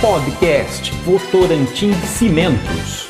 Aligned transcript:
Podcast 0.00 0.90
Votorantim 1.06 1.90
Cimentos. 2.04 3.08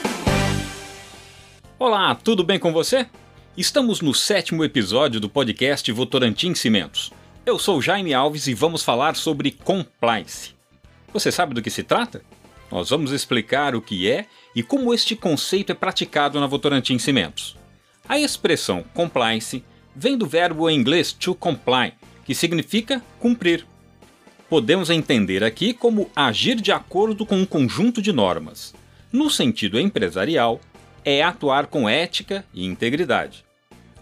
Olá, 1.81 2.15
tudo 2.15 2.45
bem 2.45 2.61
com 2.61 2.73
você? 2.73 3.09
Estamos 3.57 4.01
no 4.01 4.15
sétimo 4.15 4.65
episódio 4.65 5.19
do 5.19 5.29
podcast 5.29 5.91
Votorantim 5.91 6.55
Cimentos. 6.55 7.13
Eu 7.45 7.59
sou 7.59 7.83
Jaime 7.83 8.15
Alves 8.15 8.47
e 8.47 8.55
vamos 8.55 8.85
falar 8.85 9.17
sobre 9.17 9.51
compliance. 9.51 10.55
Você 11.13 11.33
sabe 11.33 11.55
do 11.55 11.61
que 11.61 11.71
se 11.71 11.83
trata? 11.83 12.23
Nós 12.71 12.91
vamos 12.91 13.11
explicar 13.11 13.75
o 13.75 13.83
que 13.83 14.09
é 14.09 14.27
e 14.55 14.63
como 14.63 14.95
este 14.95 15.17
conceito 15.17 15.73
é 15.73 15.75
praticado 15.75 16.39
na 16.39 16.47
Votorantim 16.47 17.01
Cimentos. 17.01 17.57
A 18.09 18.17
expressão 18.17 18.85
compliance 18.95 19.65
vem 19.95 20.17
do 20.17 20.25
verbo 20.25 20.71
em 20.71 20.79
inglês 20.79 21.13
to 21.13 21.35
comply, 21.35 21.95
que 22.25 22.35
significa 22.35 23.03
cumprir. 23.19 23.67
Podemos 24.49 24.91
entender 24.91 25.43
aqui 25.43 25.73
como 25.75 26.09
agir 26.15 26.57
de 26.57 26.71
acordo 26.71 27.27
com 27.27 27.37
um 27.37 27.47
conjunto 27.47 28.01
de 28.01 28.13
normas. 28.13 28.73
No 29.13 29.29
sentido 29.29 29.79
empresarial, 29.79 30.61
é 31.05 31.23
atuar 31.23 31.67
com 31.67 31.89
ética 31.89 32.45
e 32.55 32.65
integridade. 32.65 33.45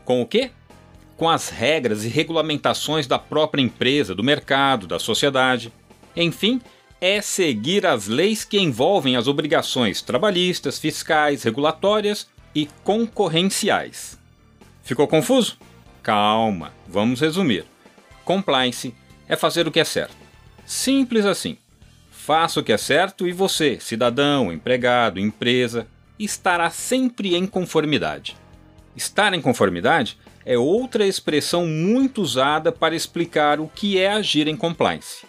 Com 0.04 0.20
o 0.20 0.26
quê? 0.26 0.50
Com 1.16 1.30
as 1.30 1.48
regras 1.48 2.04
e 2.04 2.08
regulamentações 2.08 3.06
da 3.06 3.18
própria 3.18 3.62
empresa, 3.62 4.14
do 4.14 4.22
mercado, 4.22 4.86
da 4.86 4.98
sociedade. 4.98 5.72
Enfim, 6.14 6.60
é 7.00 7.22
seguir 7.22 7.86
as 7.86 8.06
leis 8.06 8.44
que 8.44 8.58
envolvem 8.58 9.16
as 9.16 9.26
obrigações 9.26 10.02
trabalhistas, 10.02 10.78
fiscais, 10.78 11.42
regulatórias 11.42 12.26
e 12.54 12.68
concorrenciais. 12.82 14.18
Ficou 14.82 15.08
confuso? 15.08 15.56
Calma, 16.02 16.72
vamos 16.86 17.20
resumir. 17.20 17.64
Compliance 18.24 18.94
é 19.26 19.36
fazer 19.36 19.66
o 19.66 19.70
que 19.70 19.80
é 19.80 19.84
certo. 19.84 20.23
Simples 20.66 21.26
assim. 21.26 21.58
Faça 22.10 22.60
o 22.60 22.62
que 22.62 22.72
é 22.72 22.78
certo 22.78 23.28
e 23.28 23.32
você, 23.32 23.78
cidadão, 23.80 24.52
empregado, 24.52 25.20
empresa, 25.20 25.86
estará 26.18 26.70
sempre 26.70 27.34
em 27.34 27.46
conformidade. 27.46 28.36
Estar 28.96 29.34
em 29.34 29.42
conformidade 29.42 30.18
é 30.46 30.56
outra 30.56 31.06
expressão 31.06 31.66
muito 31.66 32.22
usada 32.22 32.70
para 32.70 32.94
explicar 32.94 33.60
o 33.60 33.68
que 33.68 33.98
é 33.98 34.10
agir 34.10 34.48
em 34.48 34.56
compliance. 34.56 35.26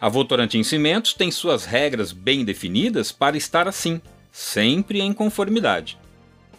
A 0.00 0.08
Votorantim 0.08 0.62
Cimentos 0.62 1.14
tem 1.14 1.30
suas 1.30 1.64
regras 1.64 2.12
bem 2.12 2.44
definidas 2.44 3.12
para 3.12 3.36
estar 3.36 3.68
assim, 3.68 4.00
sempre 4.32 5.00
em 5.00 5.12
conformidade. 5.12 5.98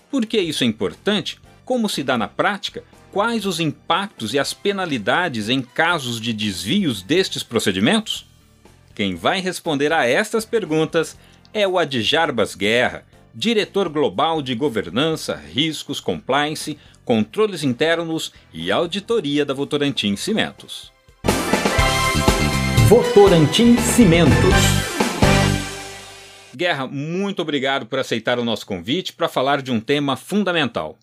Por 0.09 0.25
que 0.25 0.39
isso 0.39 0.63
é 0.63 0.67
importante? 0.67 1.39
Como 1.63 1.87
se 1.87 2.03
dá 2.03 2.17
na 2.17 2.27
prática? 2.27 2.83
Quais 3.11 3.45
os 3.45 3.59
impactos 3.59 4.33
e 4.33 4.39
as 4.39 4.53
penalidades 4.53 5.49
em 5.49 5.61
casos 5.61 6.21
de 6.21 6.31
desvios 6.31 7.01
destes 7.01 7.43
procedimentos? 7.43 8.25
Quem 8.95 9.15
vai 9.15 9.41
responder 9.41 9.91
a 9.91 10.07
estas 10.07 10.45
perguntas 10.45 11.17
é 11.53 11.67
o 11.67 11.77
Adjarbas 11.77 12.55
Guerra, 12.55 13.05
diretor 13.35 13.89
global 13.89 14.41
de 14.41 14.55
governança, 14.55 15.35
riscos, 15.35 15.99
compliance, 15.99 16.79
controles 17.03 17.63
internos 17.63 18.31
e 18.53 18.71
auditoria 18.71 19.43
da 19.45 19.53
Votorantim 19.53 20.15
Cimentos. 20.15 20.89
Votorantim 22.87 23.75
Cimentos. 23.75 24.55
Guerra, 26.55 26.87
muito 26.87 27.41
obrigado 27.41 27.85
por 27.85 27.99
aceitar 27.99 28.39
o 28.39 28.45
nosso 28.45 28.65
convite 28.65 29.11
para 29.11 29.27
falar 29.27 29.61
de 29.61 29.69
um 29.69 29.81
tema 29.81 30.15
fundamental. 30.15 30.97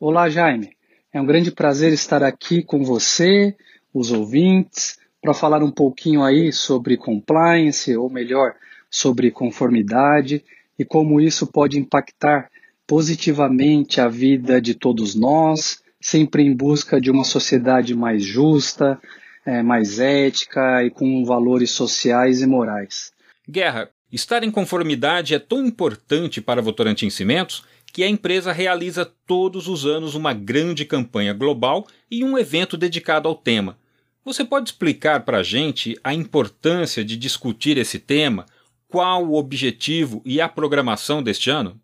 Olá, 0.00 0.28
Jaime. 0.28 0.81
É 1.12 1.20
um 1.20 1.26
grande 1.26 1.50
prazer 1.50 1.92
estar 1.92 2.22
aqui 2.22 2.62
com 2.62 2.82
você, 2.82 3.54
os 3.92 4.10
ouvintes, 4.10 4.98
para 5.20 5.34
falar 5.34 5.62
um 5.62 5.70
pouquinho 5.70 6.22
aí 6.22 6.50
sobre 6.52 6.96
compliance, 6.96 7.94
ou 7.94 8.08
melhor, 8.08 8.54
sobre 8.90 9.30
conformidade 9.30 10.42
e 10.78 10.84
como 10.84 11.20
isso 11.20 11.46
pode 11.46 11.78
impactar 11.78 12.50
positivamente 12.86 14.00
a 14.00 14.08
vida 14.08 14.60
de 14.60 14.74
todos 14.74 15.14
nós, 15.14 15.82
sempre 16.00 16.42
em 16.42 16.54
busca 16.54 17.00
de 17.00 17.10
uma 17.10 17.24
sociedade 17.24 17.94
mais 17.94 18.24
justa, 18.24 18.98
é, 19.44 19.62
mais 19.62 19.98
ética 19.98 20.82
e 20.82 20.90
com 20.90 21.24
valores 21.24 21.70
sociais 21.70 22.40
e 22.40 22.46
morais. 22.46 23.12
Guerra, 23.48 23.90
estar 24.10 24.42
em 24.42 24.50
conformidade 24.50 25.34
é 25.34 25.38
tão 25.38 25.64
importante 25.66 26.40
para 26.40 26.62
Votorantim 26.62 27.10
Cimentos 27.10 27.64
que 27.92 28.02
a 28.02 28.08
empresa 28.08 28.52
realiza 28.52 29.04
todos 29.26 29.68
os 29.68 29.84
anos 29.84 30.14
uma 30.14 30.32
grande 30.32 30.86
campanha 30.86 31.34
global 31.34 31.86
e 32.10 32.24
um 32.24 32.38
evento 32.38 32.76
dedicado 32.76 33.28
ao 33.28 33.34
tema. 33.34 33.76
Você 34.24 34.44
pode 34.44 34.70
explicar 34.70 35.24
para 35.24 35.38
a 35.38 35.42
gente 35.42 35.98
a 36.02 36.14
importância 36.14 37.04
de 37.04 37.16
discutir 37.16 37.76
esse 37.76 37.98
tema? 37.98 38.46
Qual 38.88 39.26
o 39.26 39.34
objetivo 39.34 40.22
e 40.24 40.40
a 40.40 40.48
programação 40.48 41.22
deste 41.22 41.50
ano? 41.50 41.78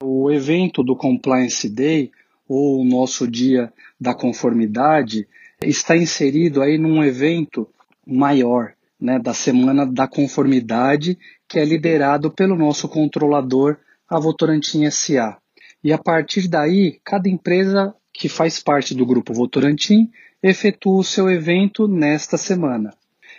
O 0.00 0.30
evento 0.30 0.82
do 0.82 0.96
Compliance 0.96 1.68
Day, 1.68 2.10
ou 2.48 2.80
o 2.80 2.84
nosso 2.84 3.26
Dia 3.28 3.72
da 4.00 4.14
Conformidade, 4.14 5.26
está 5.62 5.96
inserido 5.96 6.62
aí 6.62 6.78
num 6.78 7.02
evento 7.02 7.68
maior, 8.06 8.72
né, 9.00 9.18
da 9.18 9.34
Semana 9.34 9.84
da 9.84 10.06
Conformidade, 10.06 11.18
que 11.48 11.58
é 11.58 11.64
liderado 11.64 12.30
pelo 12.30 12.56
nosso 12.56 12.88
controlador, 12.88 13.78
a 14.08 14.18
Votorantim 14.18 14.88
SA. 14.90 15.38
E 15.82 15.92
a 15.92 15.98
partir 15.98 16.48
daí, 16.48 17.00
cada 17.04 17.28
empresa 17.28 17.94
que 18.12 18.28
faz 18.28 18.62
parte 18.62 18.94
do 18.94 19.06
grupo 19.06 19.34
Votorantim 19.34 20.10
efetua 20.42 21.00
o 21.00 21.04
seu 21.04 21.30
evento 21.30 21.86
nesta 21.86 22.36
semana. 22.36 22.94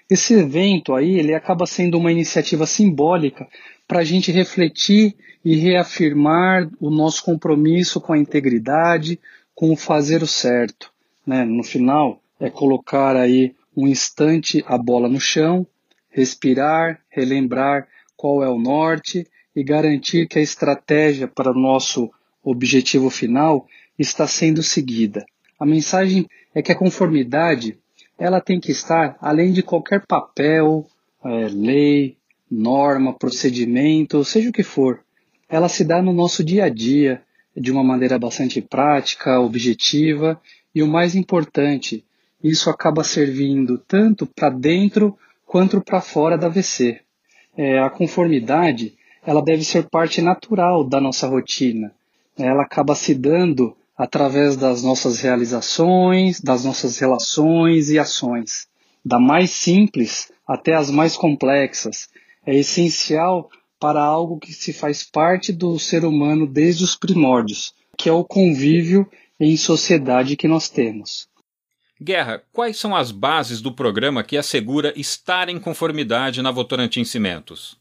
Esse 0.09 0.33
evento 0.33 0.93
aí, 0.93 1.19
ele 1.19 1.33
acaba 1.33 1.65
sendo 1.65 1.97
uma 1.97 2.11
iniciativa 2.11 2.65
simbólica 2.65 3.47
para 3.87 3.99
a 3.99 4.03
gente 4.03 4.31
refletir 4.31 5.15
e 5.43 5.55
reafirmar 5.55 6.69
o 6.79 6.89
nosso 6.89 7.23
compromisso 7.23 7.99
com 7.99 8.13
a 8.13 8.17
integridade, 8.17 9.19
com 9.53 9.71
o 9.71 9.77
fazer 9.77 10.21
o 10.21 10.27
certo 10.27 10.91
né, 11.27 11.43
no 11.43 11.61
final 11.61 12.21
é 12.39 12.49
colocar 12.49 13.17
aí 13.17 13.53
um 13.75 13.85
instante 13.85 14.63
a 14.65 14.77
bola 14.77 15.09
no 15.09 15.19
chão, 15.19 15.67
respirar, 16.09 17.01
relembrar 17.09 17.85
qual 18.15 18.41
é 18.41 18.49
o 18.49 18.57
norte 18.57 19.27
e 19.57 19.63
garantir 19.63 20.27
que 20.27 20.37
a 20.37 20.41
estratégia 20.41 21.27
para 21.27 21.49
o 21.49 21.59
nosso 21.59 22.11
objetivo 22.43 23.09
final 23.09 23.65
está 23.97 24.27
sendo 24.27 24.61
seguida. 24.61 25.25
A 25.59 25.65
mensagem 25.65 26.27
é 26.53 26.61
que 26.61 26.71
a 26.71 26.77
conformidade 26.77 27.75
ela 28.19 28.39
tem 28.39 28.59
que 28.59 28.71
estar 28.71 29.17
além 29.19 29.51
de 29.51 29.63
qualquer 29.63 30.05
papel, 30.05 30.85
é, 31.25 31.47
lei, 31.49 32.17
norma, 32.51 33.17
procedimento, 33.17 34.23
seja 34.23 34.51
o 34.51 34.53
que 34.53 34.61
for. 34.61 34.99
Ela 35.49 35.67
se 35.67 35.83
dá 35.83 36.03
no 36.03 36.13
nosso 36.13 36.43
dia 36.43 36.65
a 36.65 36.69
dia 36.69 37.23
de 37.55 37.71
uma 37.71 37.83
maneira 37.83 38.19
bastante 38.19 38.61
prática, 38.61 39.39
objetiva 39.39 40.39
e 40.73 40.83
o 40.83 40.87
mais 40.87 41.15
importante, 41.15 42.05
isso 42.43 42.69
acaba 42.69 43.03
servindo 43.03 43.79
tanto 43.79 44.27
para 44.27 44.51
dentro 44.51 45.17
quanto 45.47 45.81
para 45.81 45.99
fora 45.99 46.37
da 46.37 46.47
VC. 46.47 46.99
É, 47.57 47.79
a 47.79 47.89
conformidade 47.89 48.95
ela 49.27 49.41
deve 49.41 49.65
ser 49.65 49.89
parte 49.89 50.21
natural 50.21 50.85
da 50.85 51.01
nossa 51.01 51.27
rotina. 51.27 51.93
Ela 52.37 52.63
acaba 52.63 52.95
se 52.95 53.13
dando 53.13 53.75
através 53.97 54.55
das 54.55 54.81
nossas 54.81 55.19
realizações, 55.19 56.39
das 56.39 56.63
nossas 56.63 56.97
relações 56.97 57.89
e 57.89 57.99
ações, 57.99 58.69
da 59.03 59.19
mais 59.19 59.51
simples 59.51 60.31
até 60.47 60.75
as 60.75 60.89
mais 60.89 61.17
complexas. 61.17 62.07
É 62.45 62.55
essencial 62.55 63.49
para 63.77 64.01
algo 64.01 64.39
que 64.39 64.53
se 64.53 64.71
faz 64.71 65.03
parte 65.03 65.51
do 65.51 65.77
ser 65.77 66.05
humano 66.05 66.47
desde 66.47 66.85
os 66.85 66.95
primórdios, 66.95 67.73
que 67.97 68.07
é 68.07 68.13
o 68.13 68.23
convívio 68.23 69.05
em 69.37 69.57
sociedade 69.57 70.37
que 70.37 70.47
nós 70.47 70.69
temos. 70.69 71.27
Guerra, 72.01 72.43
quais 72.53 72.77
são 72.77 72.95
as 72.95 73.11
bases 73.11 73.59
do 73.59 73.73
programa 73.73 74.23
que 74.23 74.37
assegura 74.37 74.93
estar 74.95 75.49
em 75.49 75.59
conformidade 75.59 76.41
na 76.41 76.49
Votorantim 76.49 77.03
Cimentos? 77.03 77.77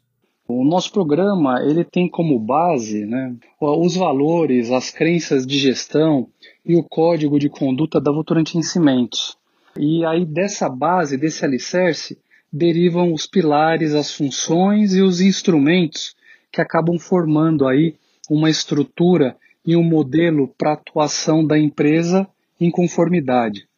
O 0.49 0.65
nosso 0.65 0.93
programa 0.93 1.61
ele 1.63 1.83
tem 1.83 2.09
como 2.09 2.39
base 2.39 3.05
né, 3.05 3.35
os 3.61 3.97
valores, 3.97 4.71
as 4.71 4.91
crenças 4.91 5.45
de 5.45 5.59
gestão 5.59 6.29
e 6.65 6.77
o 6.77 6.85
código 6.85 7.39
de 7.39 7.49
conduta 7.49 8.01
da 8.01 8.13
Votorantim 8.13 8.63
Cimentos. 8.63 9.37
E 9.77 10.05
aí 10.05 10.25
dessa 10.25 10.69
base, 10.69 11.17
desse 11.17 11.45
alicerce, 11.45 12.19
derivam 12.53 13.13
os 13.13 13.27
pilares, 13.27 13.93
as 13.93 14.15
funções 14.15 14.95
e 14.95 15.03
os 15.03 15.21
instrumentos 15.21 16.15
que 16.53 16.61
acabam 16.61 16.99
formando 16.99 17.67
aí 17.67 17.97
uma 18.31 18.49
estrutura 18.49 19.37
e 19.65 19.77
um 19.77 19.83
modelo 19.83 20.49
para 20.57 20.73
atuação 20.73 21.45
da 21.45 21.59
empresa 21.59 22.27
em 22.61 22.71
conformidade. 22.71 23.69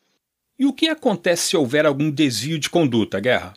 E 0.58 0.66
o 0.66 0.72
que 0.72 0.88
acontece 0.88 1.50
se 1.50 1.56
houver 1.56 1.86
algum 1.86 2.10
desvio 2.10 2.58
de 2.58 2.68
conduta, 2.68 3.18
Guerra? 3.20 3.54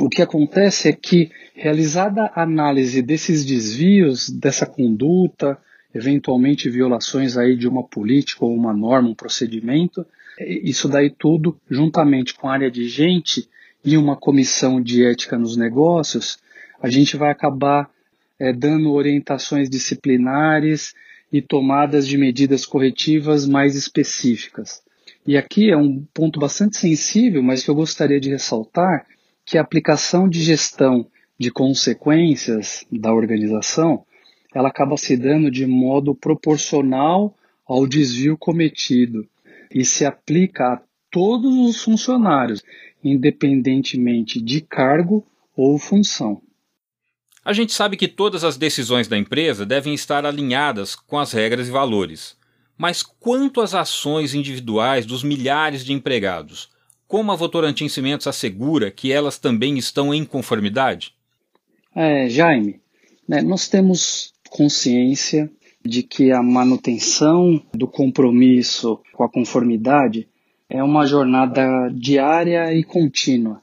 O 0.00 0.08
que 0.08 0.22
acontece 0.22 0.88
é 0.88 0.92
que, 0.92 1.30
realizada 1.54 2.32
a 2.34 2.42
análise 2.42 3.02
desses 3.02 3.44
desvios, 3.44 4.30
dessa 4.30 4.64
conduta, 4.64 5.58
eventualmente 5.94 6.70
violações 6.70 7.36
aí 7.36 7.54
de 7.54 7.68
uma 7.68 7.86
política 7.86 8.46
ou 8.46 8.54
uma 8.54 8.72
norma, 8.72 9.10
um 9.10 9.14
procedimento, 9.14 10.06
isso 10.38 10.88
daí 10.88 11.10
tudo, 11.10 11.54
juntamente 11.70 12.32
com 12.32 12.48
a 12.48 12.54
área 12.54 12.70
de 12.70 12.88
gente 12.88 13.46
e 13.84 13.98
uma 13.98 14.16
comissão 14.16 14.80
de 14.80 15.04
ética 15.04 15.36
nos 15.36 15.54
negócios, 15.54 16.38
a 16.80 16.88
gente 16.88 17.18
vai 17.18 17.30
acabar 17.30 17.90
é, 18.38 18.54
dando 18.54 18.92
orientações 18.92 19.68
disciplinares 19.68 20.94
e 21.30 21.42
tomadas 21.42 22.08
de 22.08 22.16
medidas 22.16 22.64
corretivas 22.64 23.46
mais 23.46 23.76
específicas. 23.76 24.82
E 25.26 25.36
aqui 25.36 25.70
é 25.70 25.76
um 25.76 26.02
ponto 26.14 26.40
bastante 26.40 26.78
sensível, 26.78 27.42
mas 27.42 27.62
que 27.62 27.70
eu 27.70 27.74
gostaria 27.74 28.18
de 28.18 28.30
ressaltar, 28.30 29.04
que 29.50 29.58
a 29.58 29.62
aplicação 29.62 30.28
de 30.28 30.40
gestão 30.40 31.08
de 31.36 31.50
consequências 31.50 32.86
da 32.88 33.12
organização, 33.12 34.06
ela 34.54 34.68
acaba 34.68 34.96
se 34.96 35.16
dando 35.16 35.50
de 35.50 35.66
modo 35.66 36.14
proporcional 36.14 37.36
ao 37.66 37.84
desvio 37.84 38.38
cometido 38.38 39.26
e 39.74 39.84
se 39.84 40.04
aplica 40.06 40.74
a 40.74 40.82
todos 41.10 41.52
os 41.68 41.82
funcionários, 41.82 42.62
independentemente 43.02 44.40
de 44.40 44.60
cargo 44.60 45.26
ou 45.56 45.78
função. 45.78 46.40
A 47.44 47.52
gente 47.52 47.72
sabe 47.72 47.96
que 47.96 48.06
todas 48.06 48.44
as 48.44 48.56
decisões 48.56 49.08
da 49.08 49.18
empresa 49.18 49.66
devem 49.66 49.94
estar 49.94 50.24
alinhadas 50.24 50.94
com 50.94 51.18
as 51.18 51.32
regras 51.32 51.66
e 51.66 51.72
valores. 51.72 52.36
Mas 52.78 53.02
quanto 53.02 53.60
às 53.60 53.74
ações 53.74 54.32
individuais 54.32 55.04
dos 55.04 55.24
milhares 55.24 55.84
de 55.84 55.92
empregados, 55.92 56.69
como 57.10 57.32
a 57.32 57.36
Votorantim 57.36 57.88
Cimentos 57.88 58.26
assegura 58.26 58.90
que 58.90 59.10
elas 59.12 59.38
também 59.38 59.76
estão 59.76 60.14
em 60.14 60.24
conformidade? 60.24 61.12
É, 61.94 62.28
Jaime, 62.28 62.80
né, 63.28 63.42
nós 63.42 63.68
temos 63.68 64.32
consciência 64.48 65.50
de 65.84 66.02
que 66.02 66.30
a 66.30 66.42
manutenção 66.42 67.60
do 67.74 67.86
compromisso 67.86 69.00
com 69.12 69.24
a 69.24 69.28
conformidade 69.28 70.28
é 70.68 70.82
uma 70.82 71.04
jornada 71.04 71.90
diária 71.92 72.72
e 72.72 72.84
contínua. 72.84 73.60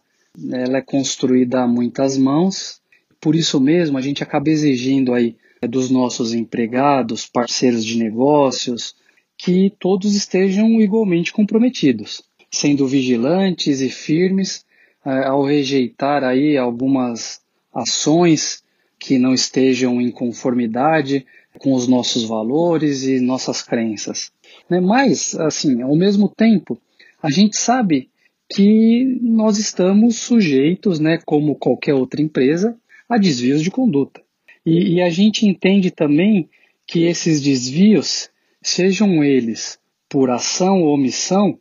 Ela 0.52 0.80
é 0.80 0.82
construída 0.82 1.64
a 1.64 1.68
muitas 1.68 2.18
mãos 2.18 2.82
por 3.20 3.36
isso 3.36 3.60
mesmo, 3.60 3.98
a 3.98 4.02
gente 4.02 4.24
acaba 4.24 4.50
exigindo 4.50 5.14
aí 5.14 5.36
é, 5.62 5.68
dos 5.68 5.90
nossos 5.90 6.34
empregados, 6.34 7.26
parceiros 7.26 7.84
de 7.84 7.98
negócios, 7.98 8.96
que 9.38 9.74
todos 9.80 10.16
estejam 10.16 10.80
igualmente 10.82 11.34
comprometidos, 11.34 12.24
sendo 12.52 12.88
vigilantes 12.88 13.82
e 13.82 13.90
firmes 13.90 14.66
é, 15.06 15.26
ao 15.26 15.44
rejeitar 15.44 16.24
aí 16.24 16.58
algumas 16.58 17.42
ações 17.74 18.64
que 19.00 19.18
não 19.18 19.34
estejam 19.34 20.02
em 20.02 20.10
conformidade 20.10 21.26
com 21.60 21.74
os 21.74 21.88
nossos 21.88 22.24
valores 22.24 23.04
e 23.04 23.20
nossas 23.20 23.62
crenças. 23.62 24.32
Né? 24.70 24.80
Mas, 24.80 25.36
assim, 25.36 25.82
ao 25.82 25.96
mesmo 25.96 26.30
tempo, 26.30 26.80
a 27.22 27.30
gente 27.30 27.58
sabe 27.58 28.10
que 28.50 29.20
nós 29.22 29.58
estamos 29.58 30.18
sujeitos, 30.18 31.00
né, 31.00 31.20
como 31.26 31.56
qualquer 31.56 31.94
outra 31.94 32.22
empresa, 32.22 32.78
a 33.10 33.18
desvios 33.18 33.62
de 33.62 33.70
conduta. 33.70 34.22
E, 34.66 34.96
e 34.96 35.02
a 35.02 35.10
gente 35.10 35.46
entende 35.46 35.92
também 35.92 36.50
que 36.86 37.04
esses 37.04 37.42
desvios, 37.42 38.30
sejam 38.62 39.24
eles 39.24 39.80
por 40.10 40.30
ação 40.30 40.82
ou 40.84 40.94
omissão, 40.94 41.60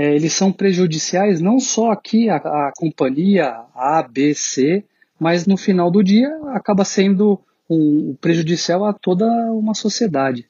é, 0.00 0.14
eles 0.14 0.32
são 0.32 0.50
prejudiciais 0.50 1.42
não 1.42 1.60
só 1.60 1.90
aqui 1.90 2.30
à, 2.30 2.36
à 2.36 2.72
companhia 2.74 3.66
A, 3.74 4.02
B, 4.02 4.32
C, 4.34 4.82
mas 5.18 5.46
no 5.46 5.58
final 5.58 5.90
do 5.90 6.02
dia 6.02 6.34
acaba 6.54 6.86
sendo 6.86 7.38
um, 7.68 8.16
prejudicial 8.18 8.86
a 8.86 8.94
toda 8.94 9.26
uma 9.52 9.74
sociedade. 9.74 10.46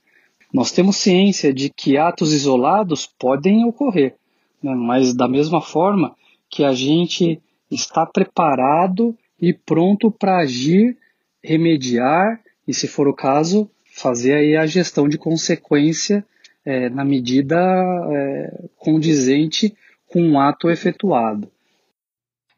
Nós 0.54 0.70
temos 0.70 0.98
ciência 0.98 1.52
de 1.52 1.68
que 1.68 1.98
atos 1.98 2.32
isolados 2.32 3.12
podem 3.18 3.64
ocorrer, 3.64 4.14
né? 4.62 4.72
mas 4.72 5.14
da 5.14 5.26
mesma 5.26 5.60
forma 5.60 6.14
que 6.48 6.62
a 6.62 6.72
gente 6.72 7.42
está 7.68 8.06
preparado 8.06 9.18
e 9.42 9.52
pronto 9.52 10.12
para 10.12 10.38
agir, 10.38 10.96
remediar 11.42 12.40
e, 12.68 12.72
se 12.72 12.86
for 12.86 13.08
o 13.08 13.14
caso, 13.14 13.68
fazer 13.84 14.32
aí 14.32 14.56
a 14.56 14.64
gestão 14.64 15.08
de 15.08 15.18
consequência 15.18 16.24
é, 16.70 16.88
na 16.88 17.04
medida 17.04 17.56
é, 17.56 18.64
condizente 18.76 19.74
com 20.06 20.22
o 20.22 20.30
um 20.32 20.40
ato 20.40 20.70
efetuado. 20.70 21.50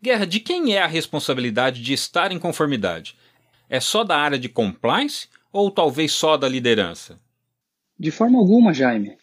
Guerra, 0.00 0.26
de 0.26 0.40
quem 0.40 0.74
é 0.74 0.82
a 0.82 0.86
responsabilidade 0.86 1.82
de 1.82 1.92
estar 1.92 2.32
em 2.32 2.38
conformidade? 2.38 3.16
É 3.70 3.80
só 3.80 4.04
da 4.04 4.16
área 4.16 4.38
de 4.38 4.48
compliance 4.48 5.28
ou 5.52 5.70
talvez 5.70 6.12
só 6.12 6.36
da 6.36 6.48
liderança? 6.48 7.18
De 7.98 8.10
forma 8.10 8.38
alguma, 8.38 8.74
Jaime. 8.74 9.16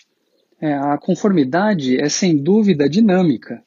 É, 0.62 0.74
a 0.74 0.97
conformidade 0.97 2.00
é 2.00 2.09
sem 2.09 2.38
dúvida 2.38 2.89
dinâmica 2.89 3.63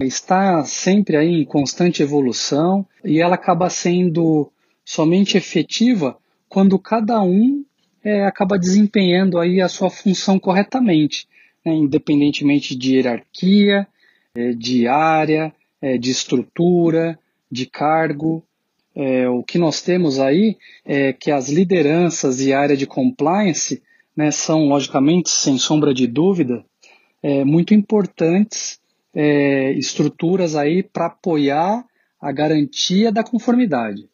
está 0.00 0.64
sempre 0.64 1.16
aí 1.16 1.42
em 1.42 1.44
constante 1.44 2.02
evolução 2.02 2.86
e 3.04 3.20
ela 3.20 3.36
acaba 3.36 3.70
sendo 3.70 4.50
somente 4.84 5.36
efetiva 5.36 6.18
quando 6.48 6.78
cada 6.78 7.22
um 7.22 7.64
é, 8.04 8.24
acaba 8.26 8.58
desempenhando 8.58 9.38
aí 9.38 9.60
a 9.60 9.68
sua 9.68 9.88
função 9.88 10.38
corretamente, 10.38 11.26
né, 11.64 11.72
independentemente 11.72 12.76
de 12.76 12.96
hierarquia, 12.96 13.86
é, 14.34 14.52
de 14.52 14.86
área, 14.86 15.52
é, 15.80 15.96
de 15.96 16.10
estrutura, 16.10 17.18
de 17.50 17.66
cargo. 17.66 18.44
É, 18.94 19.28
o 19.28 19.42
que 19.42 19.58
nós 19.58 19.80
temos 19.80 20.20
aí 20.20 20.56
é 20.84 21.12
que 21.12 21.30
as 21.30 21.48
lideranças 21.48 22.40
e 22.40 22.52
área 22.52 22.76
de 22.76 22.86
compliance 22.86 23.82
né, 24.16 24.30
são, 24.30 24.68
logicamente, 24.68 25.30
sem 25.30 25.58
sombra 25.58 25.92
de 25.92 26.06
dúvida, 26.06 26.64
é, 27.22 27.44
muito 27.44 27.74
importantes 27.74 28.78
é, 29.14 29.72
estruturas 29.72 30.54
aí 30.54 30.82
para 30.82 31.06
apoiar 31.06 31.84
a 32.20 32.32
garantia 32.32 33.10
da 33.10 33.24
conformidade. 33.24 34.08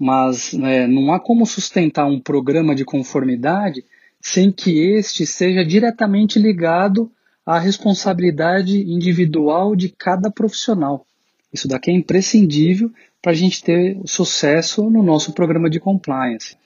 Mas 0.00 0.54
né, 0.54 0.86
não 0.86 1.12
há 1.12 1.20
como 1.20 1.44
sustentar 1.44 2.06
um 2.06 2.18
programa 2.18 2.74
de 2.74 2.86
conformidade 2.86 3.84
sem 4.18 4.50
que 4.50 4.78
este 4.78 5.26
seja 5.26 5.62
diretamente 5.62 6.38
ligado 6.38 7.12
à 7.44 7.58
responsabilidade 7.58 8.80
individual 8.80 9.76
de 9.76 9.90
cada 9.90 10.30
profissional. 10.30 11.06
Isso 11.52 11.68
daqui 11.68 11.90
é 11.90 11.94
imprescindível 11.94 12.90
para 13.20 13.32
a 13.32 13.34
gente 13.34 13.62
ter 13.62 14.00
sucesso 14.06 14.88
no 14.88 15.02
nosso 15.02 15.34
programa 15.34 15.68
de 15.68 15.78
compliance. 15.78 16.56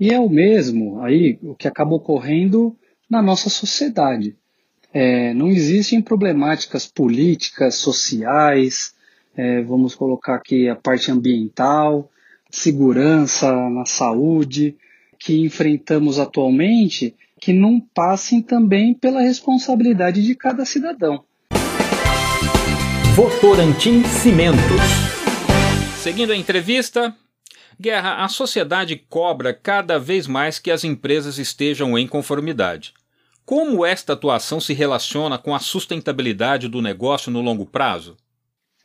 E 0.00 0.10
é 0.10 0.18
o 0.18 0.28
mesmo 0.28 1.00
aí 1.02 1.38
o 1.40 1.54
que 1.54 1.68
acaba 1.68 1.94
ocorrendo 1.94 2.76
na 3.08 3.22
nossa 3.22 3.48
sociedade. 3.48 4.36
É, 4.92 5.32
não 5.34 5.48
existem 5.48 6.02
problemáticas 6.02 6.86
políticas, 6.86 7.76
sociais, 7.76 8.92
é, 9.36 9.62
vamos 9.62 9.94
colocar 9.94 10.34
aqui 10.34 10.68
a 10.68 10.74
parte 10.74 11.10
ambiental, 11.10 12.10
segurança 12.52 13.50
na 13.70 13.86
saúde, 13.86 14.76
que 15.18 15.40
enfrentamos 15.40 16.18
atualmente, 16.18 17.16
que 17.40 17.52
não 17.52 17.80
passem 17.80 18.42
também 18.42 18.94
pela 18.94 19.22
responsabilidade 19.22 20.22
de 20.22 20.34
cada 20.34 20.64
cidadão. 20.64 21.24
Votorantim 23.16 24.04
Cimentos. 24.04 24.62
Seguindo 26.02 26.32
a 26.32 26.36
entrevista, 26.36 27.14
Guerra, 27.80 28.24
a 28.24 28.28
sociedade 28.28 28.96
cobra 28.96 29.54
cada 29.54 29.98
vez 29.98 30.26
mais 30.26 30.58
que 30.58 30.70
as 30.70 30.84
empresas 30.84 31.38
estejam 31.38 31.98
em 31.98 32.06
conformidade. 32.06 32.92
Como 33.44 33.84
esta 33.84 34.12
atuação 34.12 34.60
se 34.60 34.72
relaciona 34.72 35.36
com 35.36 35.54
a 35.54 35.58
sustentabilidade 35.58 36.68
do 36.68 36.80
negócio 36.80 37.30
no 37.30 37.40
longo 37.40 37.66
prazo? 37.66 38.16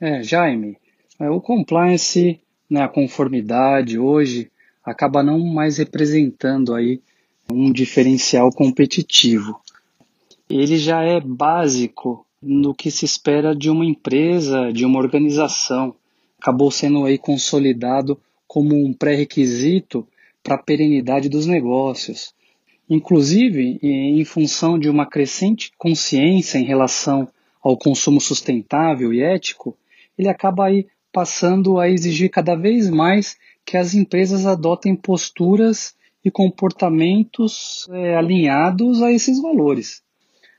É, 0.01 0.23
Jaime, 0.23 0.77
é, 1.19 1.29
o 1.29 1.39
compliance, 1.39 2.39
né, 2.69 2.81
a 2.81 2.87
conformidade 2.87 3.97
hoje 3.97 4.51
acaba 4.83 5.23
não 5.23 5.39
mais 5.39 5.77
representando 5.77 6.73
aí 6.73 7.01
um 7.51 7.71
diferencial 7.71 8.51
competitivo. 8.51 9.59
Ele 10.49 10.77
já 10.77 11.01
é 11.03 11.19
básico 11.19 12.25
no 12.41 12.73
que 12.73 12.89
se 12.91 13.05
espera 13.05 13.55
de 13.55 13.69
uma 13.69 13.85
empresa, 13.85 14.71
de 14.71 14.85
uma 14.85 14.99
organização. 14.99 15.95
Acabou 16.39 16.71
sendo 16.71 17.05
aí 17.05 17.17
consolidado 17.17 18.19
como 18.47 18.75
um 18.75 18.93
pré-requisito 18.93 20.07
para 20.43 20.55
a 20.55 20.63
perenidade 20.63 21.27
dos 21.27 21.45
negócios. 21.45 22.33
Inclusive, 22.89 23.79
em 23.83 24.23
função 24.23 24.79
de 24.79 24.89
uma 24.89 25.05
crescente 25.05 25.71
consciência 25.77 26.57
em 26.57 26.63
relação 26.63 27.27
ao 27.61 27.75
consumo 27.75 28.21
sustentável 28.21 29.13
e 29.13 29.21
ético, 29.21 29.75
ele 30.17 30.29
acaba 30.29 30.67
aí 30.67 30.87
passando 31.11 31.79
a 31.79 31.89
exigir 31.89 32.29
cada 32.29 32.55
vez 32.55 32.89
mais 32.89 33.35
que 33.65 33.77
as 33.77 33.93
empresas 33.93 34.45
adotem 34.45 34.95
posturas 34.95 35.95
e 36.23 36.31
comportamentos 36.31 37.87
é, 37.91 38.15
alinhados 38.15 39.01
a 39.01 39.11
esses 39.11 39.41
valores. 39.41 40.01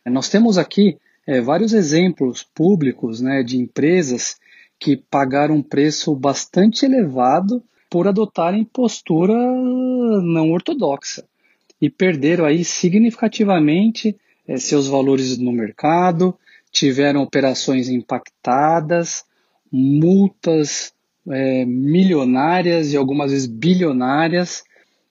Nós 0.06 0.28
temos 0.28 0.56
aqui 0.56 0.96
é, 1.26 1.40
vários 1.40 1.72
exemplos 1.72 2.42
públicos 2.42 3.20
né, 3.20 3.42
de 3.42 3.58
empresas 3.58 4.36
que 4.78 4.96
pagaram 4.96 5.56
um 5.56 5.62
preço 5.62 6.14
bastante 6.14 6.84
elevado 6.84 7.62
por 7.90 8.06
adotarem 8.06 8.64
postura 8.64 9.34
não 9.34 10.52
ortodoxa 10.52 11.24
e 11.80 11.88
perderam 11.88 12.44
aí 12.44 12.64
significativamente 12.64 14.16
eh, 14.46 14.56
seus 14.56 14.86
valores 14.86 15.38
no 15.38 15.52
mercado, 15.52 16.36
tiveram 16.70 17.22
operações 17.22 17.88
impactadas, 17.88 19.24
multas 19.70 20.92
é, 21.28 21.64
milionárias 21.64 22.92
e 22.92 22.96
algumas 22.96 23.30
vezes 23.30 23.46
bilionárias, 23.46 24.64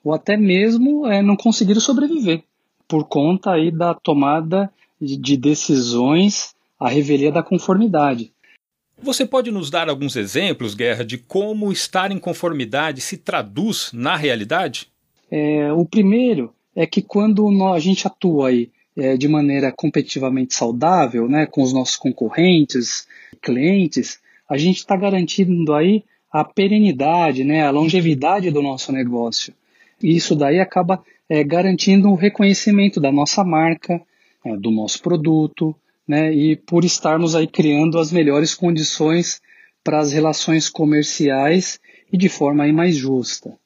ou 0.04 0.14
até 0.14 0.38
mesmo 0.38 1.06
é, 1.08 1.22
não 1.22 1.36
conseguiram 1.36 1.82
sobreviver 1.82 2.44
por 2.88 3.06
conta 3.06 3.52
aí 3.52 3.70
da 3.70 3.94
tomada 3.94 4.72
de 5.00 5.38
decisões 5.38 6.56
à 6.80 6.88
revelia 6.90 7.32
da 7.32 7.44
conformidade. 7.44 8.32
Você 9.02 9.26
pode 9.26 9.52
nos 9.52 9.70
dar 9.70 9.90
alguns 9.90 10.16
exemplos, 10.16 10.74
Guerra, 10.74 11.06
de 11.06 11.18
como 11.20 11.72
estar 11.72 12.12
em 12.12 12.18
conformidade 12.18 13.00
se 13.00 13.18
traduz 13.18 13.92
na 13.94 14.16
realidade? 14.16 14.88
É, 15.30 15.72
o 15.72 15.86
primeiro 15.86 16.52
é 16.76 16.88
que 16.88 17.02
quando 17.02 17.48
a 17.74 17.80
gente 17.80 18.08
atua 18.08 18.50
aí 18.50 18.72
é, 18.96 19.16
de 19.16 19.28
maneira 19.28 19.72
competitivamente 19.72 20.56
saudável, 20.56 21.30
né, 21.30 21.46
com 21.46 21.62
os 21.62 21.72
nossos 21.72 21.96
concorrentes, 21.96 23.08
clientes, 23.42 24.20
a 24.50 24.58
gente 24.58 24.78
está 24.78 24.96
garantindo 24.96 25.74
aí 25.74 26.04
a 26.32 26.44
perenidade, 26.44 27.44
né, 27.44 27.66
a 27.66 27.72
longevidade 27.72 28.52
do 28.52 28.62
nosso 28.62 28.92
negócio. 28.92 29.54
E 30.02 30.16
isso 30.16 30.36
daí 30.36 30.60
acaba 30.60 31.04
é, 31.30 31.44
garantindo 31.44 32.10
o 32.10 32.16
reconhecimento 32.16 33.00
da 33.00 33.12
nossa 33.12 33.44
marca, 33.44 34.02
é, 34.46 34.56
do 34.56 34.72
nosso 34.72 35.02
produto, 35.02 35.76
né, 36.08 36.34
e 36.34 36.56
por 36.56 36.86
estarmos 36.86 37.36
aí 37.36 37.48
criando 37.48 38.00
as 38.00 38.12
melhores 38.12 38.54
condições 38.54 39.42
para 39.84 40.00
as 40.00 40.12
relações 40.12 40.70
comerciais 40.70 41.80
e 42.12 42.18
de 42.18 42.30
forma 42.30 42.64
aí 42.64 42.72
mais 42.72 42.96
justa. 42.96 43.58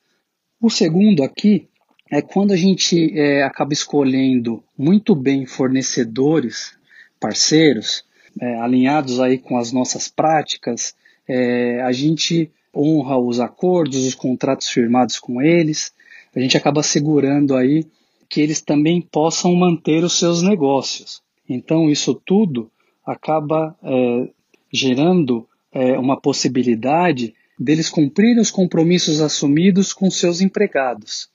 O 0.62 0.70
segundo 0.70 1.24
aqui 1.24 1.68
é 2.12 2.22
quando 2.22 2.52
a 2.52 2.58
gente 2.58 3.18
é, 3.18 3.44
acaba 3.44 3.74
escolhendo 3.74 4.64
muito 4.78 5.16
bem 5.16 5.46
fornecedores, 5.46 6.78
parceiros, 7.20 8.04
é, 8.40 8.60
alinhados 8.60 9.20
aí 9.20 9.38
com 9.38 9.58
as 9.58 9.72
nossas 9.72 10.08
práticas, 10.08 10.96
é, 11.28 11.82
a 11.82 11.92
gente 11.92 12.52
honra 12.76 13.18
os 13.18 13.40
acordos, 13.40 14.06
os 14.06 14.16
contratos 14.16 14.70
firmados 14.70 15.20
com 15.20 15.42
eles, 15.42 15.92
a 16.36 16.40
gente 16.40 16.56
acaba 16.56 16.82
segurando 16.82 17.56
aí 17.56 17.86
que 18.30 18.40
eles 18.40 18.62
também 18.62 19.02
possam 19.02 19.54
manter 19.54 20.04
os 20.04 20.18
seus 20.18 20.42
negócios. 20.42 21.22
Então 21.48 21.90
isso 21.90 22.14
tudo 22.26 22.72
acaba 23.06 23.76
é, 23.84 24.30
gerando 24.72 25.46
é, 25.72 25.98
uma 26.00 26.20
possibilidade 26.20 27.34
deles 27.60 27.90
cumprirem 27.90 28.40
os 28.40 28.50
compromissos 28.50 29.22
assumidos 29.22 29.94
com 29.94 30.10
seus 30.10 30.42
empregados. 30.42 31.30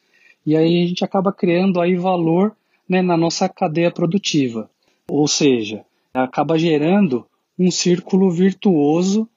E 0.44 0.56
aí 0.56 0.84
a 0.84 0.86
gente 0.86 1.04
acaba 1.04 1.32
criando 1.32 1.80
aí 1.80 1.96
valor 1.96 2.56
né, 2.88 3.02
na 3.02 3.16
nossa 3.16 3.48
cadeia 3.48 3.90
produtiva. 3.90 4.70
Ou 5.08 5.28
seja, 5.28 5.84
acaba 6.24 6.58
gerando 6.58 7.26
um 7.58 7.70
círculo 7.70 8.30
virtuoso 8.30 9.28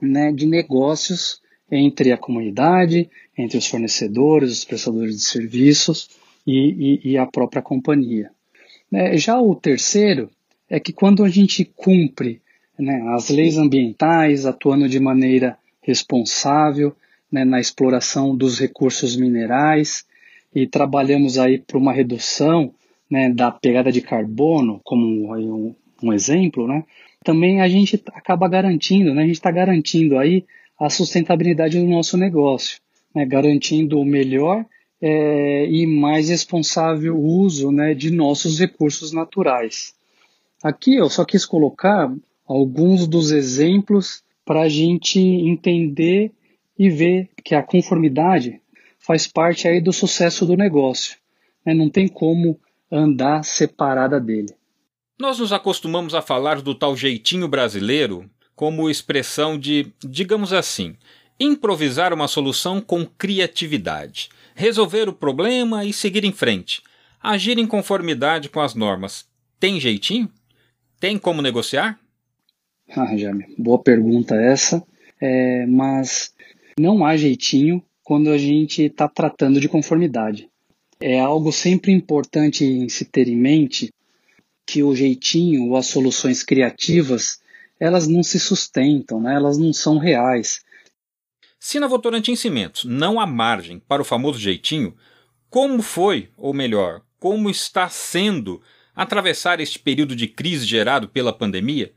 né, 0.00 0.32
de 0.32 0.46
negócios 0.46 1.40
entre 1.70 2.12
a 2.12 2.18
comunidade, 2.18 3.08
entre 3.36 3.56
os 3.56 3.66
fornecedores, 3.66 4.52
os 4.52 4.64
prestadores 4.64 5.16
de 5.16 5.22
serviços 5.22 6.10
e, 6.46 7.00
e, 7.04 7.12
e 7.12 7.18
a 7.18 7.26
própria 7.26 7.62
companhia. 7.62 8.30
É, 8.92 9.16
já 9.16 9.40
o 9.40 9.54
terceiro 9.54 10.30
é 10.68 10.78
que 10.78 10.92
quando 10.92 11.24
a 11.24 11.28
gente 11.28 11.64
cumpre 11.64 12.42
né, 12.78 13.02
as 13.14 13.30
leis 13.30 13.56
ambientais, 13.56 14.44
atuando 14.44 14.88
de 14.88 15.00
maneira 15.00 15.56
responsável 15.80 16.94
né, 17.30 17.44
na 17.44 17.58
exploração 17.58 18.36
dos 18.36 18.58
recursos 18.58 19.16
minerais, 19.16 20.04
e 20.54 20.66
trabalhamos 20.66 21.38
aí 21.38 21.58
para 21.58 21.78
uma 21.78 21.92
redução 21.92 22.74
né, 23.10 23.30
da 23.30 23.50
pegada 23.50 23.90
de 23.90 24.02
carbono, 24.02 24.80
como 24.84 25.34
um, 25.34 25.74
um 26.02 26.12
exemplo, 26.12 26.66
né, 26.66 26.84
também 27.24 27.60
a 27.60 27.68
gente 27.68 28.02
acaba 28.14 28.48
garantindo, 28.48 29.14
né, 29.14 29.22
a 29.22 29.26
gente 29.26 29.36
está 29.36 29.50
garantindo 29.50 30.18
aí 30.18 30.44
a 30.78 30.90
sustentabilidade 30.90 31.78
do 31.78 31.86
nosso 31.86 32.16
negócio, 32.16 32.80
né, 33.14 33.24
garantindo 33.24 33.98
o 33.98 34.04
melhor 34.04 34.64
é, 35.00 35.66
e 35.66 35.86
mais 35.86 36.28
responsável 36.28 37.18
uso 37.18 37.70
né, 37.72 37.94
de 37.94 38.10
nossos 38.10 38.58
recursos 38.58 39.12
naturais. 39.12 39.94
Aqui 40.62 40.94
eu 40.94 41.10
só 41.10 41.24
quis 41.24 41.44
colocar 41.44 42.12
alguns 42.46 43.08
dos 43.08 43.32
exemplos 43.32 44.22
para 44.44 44.62
a 44.62 44.68
gente 44.68 45.18
entender 45.18 46.32
e 46.78 46.88
ver 46.88 47.30
que 47.44 47.54
a 47.54 47.62
conformidade 47.62 48.60
faz 48.98 49.26
parte 49.26 49.66
aí 49.66 49.80
do 49.80 49.92
sucesso 49.92 50.46
do 50.46 50.56
negócio. 50.56 51.16
Né? 51.66 51.74
Não 51.74 51.90
tem 51.90 52.06
como 52.06 52.58
andar 52.90 53.44
separada 53.44 54.20
dele. 54.20 54.54
Nós 55.22 55.38
nos 55.38 55.52
acostumamos 55.52 56.16
a 56.16 56.20
falar 56.20 56.60
do 56.60 56.74
tal 56.74 56.96
jeitinho 56.96 57.46
brasileiro 57.46 58.28
como 58.56 58.90
expressão 58.90 59.56
de, 59.56 59.92
digamos 60.00 60.52
assim, 60.52 60.96
improvisar 61.38 62.12
uma 62.12 62.26
solução 62.26 62.80
com 62.80 63.06
criatividade, 63.06 64.30
resolver 64.52 65.08
o 65.08 65.12
problema 65.12 65.84
e 65.84 65.92
seguir 65.92 66.24
em 66.24 66.32
frente, 66.32 66.82
agir 67.22 67.56
em 67.56 67.68
conformidade 67.68 68.48
com 68.48 68.58
as 68.58 68.74
normas. 68.74 69.24
Tem 69.60 69.78
jeitinho? 69.78 70.28
Tem 70.98 71.16
como 71.16 71.40
negociar? 71.40 72.00
Ah, 72.90 73.16
Jaime, 73.16 73.46
boa 73.56 73.80
pergunta 73.80 74.34
essa. 74.34 74.82
É, 75.20 75.64
mas 75.66 76.34
não 76.76 77.06
há 77.06 77.16
jeitinho 77.16 77.80
quando 78.02 78.28
a 78.28 78.36
gente 78.36 78.82
está 78.82 79.06
tratando 79.06 79.60
de 79.60 79.68
conformidade. 79.68 80.48
É 81.00 81.20
algo 81.20 81.52
sempre 81.52 81.92
importante 81.92 82.64
em 82.64 82.88
se 82.88 83.04
ter 83.04 83.28
em 83.28 83.36
mente 83.36 83.92
que 84.66 84.82
o 84.82 84.94
jeitinho 84.94 85.68
ou 85.68 85.76
as 85.76 85.86
soluções 85.86 86.42
criativas 86.42 87.40
elas 87.78 88.06
não 88.06 88.22
se 88.22 88.38
sustentam, 88.38 89.20
né? 89.20 89.34
elas 89.34 89.58
não 89.58 89.72
são 89.72 89.98
reais. 89.98 90.60
Se 91.58 91.80
na 91.80 91.88
Votorantim 91.88 92.36
Cimentos 92.36 92.84
não 92.84 93.18
há 93.18 93.26
margem 93.26 93.80
para 93.80 94.00
o 94.00 94.04
famoso 94.04 94.38
jeitinho, 94.38 94.94
como 95.50 95.82
foi, 95.82 96.30
ou 96.36 96.54
melhor, 96.54 97.02
como 97.18 97.50
está 97.50 97.88
sendo 97.88 98.62
atravessar 98.94 99.60
este 99.60 99.78
período 99.78 100.14
de 100.14 100.28
crise 100.28 100.64
gerado 100.64 101.08
pela 101.08 101.32
pandemia? 101.32 101.92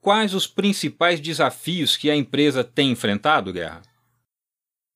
Quais 0.00 0.34
os 0.34 0.46
principais 0.46 1.20
desafios 1.20 1.96
que 1.96 2.10
a 2.10 2.16
empresa 2.16 2.64
tem 2.64 2.90
enfrentado, 2.90 3.52
Guerra? 3.52 3.82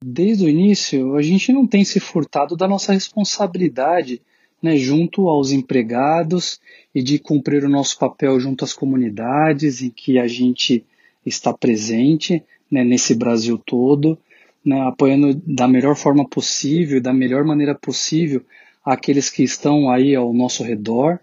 desde 0.03 0.45
o 0.45 0.49
início, 0.49 1.17
a 1.17 1.23
gente 1.23 1.53
não 1.53 1.67
tem 1.67 1.85
se 1.85 2.01
furtado 2.01 2.57
da 2.57 2.67
nossa 2.67 2.93
responsabilidade 2.93 4.21
né, 4.63 4.77
junto 4.77 5.29
aos 5.29 5.51
empregados 5.51 6.61
e 6.95 7.03
de 7.03 7.19
cumprir 7.19 7.65
o 7.65 7.69
nosso 7.69 7.99
papel 7.99 8.39
junto 8.39 8.65
às 8.65 8.73
comunidades 8.73 9.83
em 9.83 9.91
que 9.91 10.19
a 10.19 10.29
gente 10.29 10.85
está 11.25 11.53
presente 11.53 12.43
né, 12.71 12.85
nesse 12.85 13.15
Brasil 13.15 13.59
todo, 13.59 14.19
né, 14.65 14.81
apoiando 14.83 15.35
da 15.47 15.67
melhor 15.67 15.97
forma 15.97 16.29
possível, 16.29 17.01
da 17.01 17.13
melhor 17.13 17.45
maneira 17.45 17.75
possível 17.75 18.45
aqueles 18.85 19.29
que 19.29 19.43
estão 19.43 19.91
aí 19.91 20.15
ao 20.15 20.33
nosso 20.33 20.63
redor, 20.63 21.19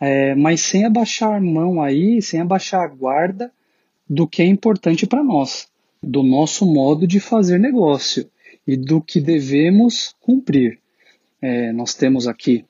é, 0.00 0.34
mas 0.34 0.60
sem 0.60 0.84
abaixar 0.84 1.34
a 1.34 1.40
mão 1.40 1.82
aí, 1.82 2.20
sem 2.22 2.40
abaixar 2.40 2.82
a 2.82 2.88
guarda 2.88 3.52
do 4.08 4.26
que 4.26 4.42
é 4.42 4.46
importante 4.46 5.06
para 5.06 5.22
nós 5.22 5.68
do 6.04 6.22
nosso 6.22 6.66
modo 6.66 7.06
de 7.06 7.18
fazer 7.18 7.58
negócio 7.58 8.28
e 8.66 8.76
do 8.76 9.00
que 9.00 9.20
devemos 9.20 10.14
cumprir. 10.20 10.78
É, 11.40 11.72
nós 11.72 11.94
temos 11.94 12.26
aqui 12.28 12.64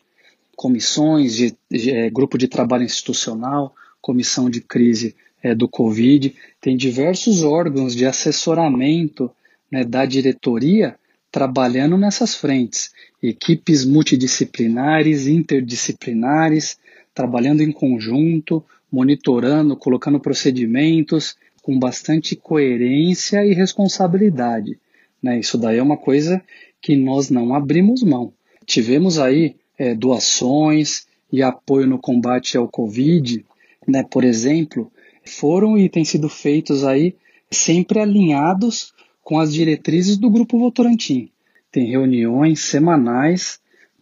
comissões 0.57 1.35
de, 1.35 1.57
de 1.71 1.91
é, 1.91 2.11
grupo 2.11 2.39
de 2.39 2.49
trabalho 2.49 2.85
institucional, 2.85 3.75
comissão 4.01 4.51
de 4.51 4.61
crise 4.61 5.15
é, 5.43 5.55
do 5.55 5.69
Covid, 5.69 6.35
tem 6.61 6.77
diversos 6.77 7.43
órgãos 7.43 7.95
de 7.95 8.07
assessoramento 8.07 9.31
né, 9.71 9.85
da 9.85 10.05
diretoria 10.05 10.97
trabalhando 11.31 11.99
nessas 11.99 12.37
frentes, 12.37 12.93
equipes 13.21 13.85
multidisciplinares, 13.85 15.27
interdisciplinares, 15.27 16.79
trabalhando 17.13 17.61
em 17.61 17.73
conjunto, 17.73 18.65
monitorando, 18.91 19.77
colocando 19.77 20.21
procedimentos, 20.21 21.37
com 21.61 21.77
bastante 21.77 22.37
coerência 22.37 23.45
e 23.45 23.53
responsabilidade. 23.53 24.79
Né? 25.21 25.41
Isso 25.41 25.59
daí 25.59 25.79
é 25.79 25.83
uma 25.83 25.97
coisa 25.97 26.41
que 26.81 26.95
nós 26.95 27.31
não 27.31 27.53
abrimos 27.53 28.05
mão. 28.05 28.33
Tivemos 28.65 29.19
aí 29.19 29.57
é, 29.79 29.95
doações 29.95 31.07
e 31.33 31.43
apoio 31.43 31.87
no 31.87 31.99
combate 31.99 32.57
ao 32.57 32.69
Covid, 32.69 33.45
né, 33.87 34.03
por 34.03 34.25
exemplo, 34.25 34.91
foram 35.25 35.77
e 35.79 35.89
têm 35.89 36.05
sido 36.05 36.29
feitos 36.29 36.85
aí 36.85 37.15
sempre 37.51 37.99
alinhados 37.99 38.93
com 39.23 39.39
as 39.39 39.53
diretrizes 39.53 40.17
do 40.17 40.31
Grupo 40.31 40.59
Votorantim. 40.59 41.31
Tem 41.73 41.87
reuniões 41.87 42.61
semanais, 42.61 43.59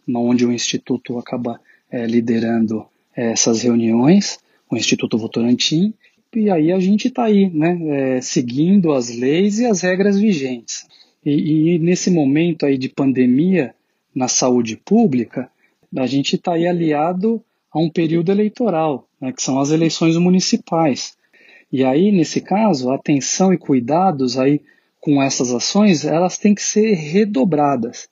onde 0.07 0.45
o 0.45 0.51
Instituto 0.51 1.17
acaba 1.17 1.59
é, 1.89 2.05
liderando 2.05 2.85
é, 3.15 3.31
essas 3.31 3.61
reuniões, 3.61 4.37
o 4.69 4.75
Instituto 4.75 5.17
Votorantim, 5.17 5.93
e 6.35 6.49
aí 6.49 6.71
a 6.71 6.79
gente 6.79 7.07
está 7.07 7.25
aí, 7.25 7.49
né, 7.49 7.79
é, 8.17 8.21
seguindo 8.21 8.91
as 8.91 9.15
leis 9.15 9.59
e 9.59 9.65
as 9.65 9.81
regras 9.81 10.19
vigentes. 10.19 10.85
E, 11.25 11.75
e, 11.75 11.79
nesse 11.79 12.09
momento 12.09 12.65
aí 12.65 12.77
de 12.77 12.89
pandemia 12.89 13.73
na 14.13 14.27
saúde 14.27 14.75
pública, 14.75 15.49
a 15.95 16.05
gente 16.07 16.35
está 16.35 16.53
aí 16.53 16.67
aliado 16.67 17.43
a 17.71 17.79
um 17.79 17.89
período 17.89 18.31
eleitoral, 18.31 19.07
né, 19.19 19.31
que 19.31 19.41
são 19.41 19.59
as 19.59 19.71
eleições 19.71 20.15
municipais. 20.17 21.15
E 21.71 21.83
aí, 21.83 22.11
nesse 22.11 22.39
caso, 22.39 22.91
atenção 22.91 23.53
e 23.53 23.57
cuidados 23.57 24.37
aí 24.37 24.61
com 24.99 25.21
essas 25.21 25.51
ações, 25.51 26.05
elas 26.05 26.37
têm 26.37 26.53
que 26.53 26.61
ser 26.61 26.93
redobradas, 26.93 28.07